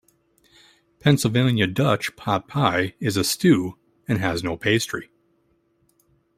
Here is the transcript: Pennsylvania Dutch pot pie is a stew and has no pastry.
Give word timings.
Pennsylvania 0.99 1.67
Dutch 1.67 2.15
pot 2.15 2.47
pie 2.47 2.95
is 2.99 3.17
a 3.17 3.23
stew 3.23 3.77
and 4.07 4.17
has 4.17 4.43
no 4.43 4.57
pastry. 4.57 5.11